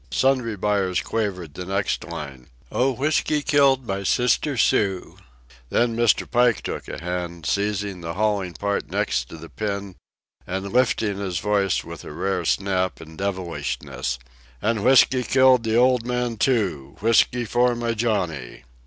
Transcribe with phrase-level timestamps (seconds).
[0.09, 5.19] Sundry Buyers quavered the next line: "Oh, whiskey killed my sister Sue."
[5.69, 6.27] Then Mr.
[6.27, 9.95] Pike took a hand, seizing the hauling part next to the pin
[10.47, 14.17] and lifting his voice with a rare snap and devilishness:
[14.59, 18.63] "And whiskey killed the old man, too, Whiskey for my Johnny."